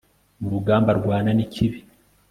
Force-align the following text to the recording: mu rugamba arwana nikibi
mu 0.41 0.47
rugamba 0.53 0.89
arwana 0.93 1.29
nikibi 1.33 1.79